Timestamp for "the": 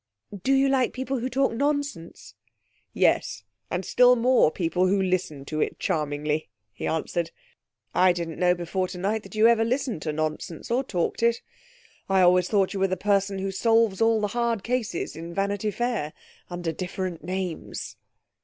12.87-12.97, 14.19-14.29